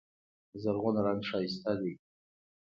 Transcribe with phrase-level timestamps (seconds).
[0.61, 1.93] زرغون رنګ ښایسته دی.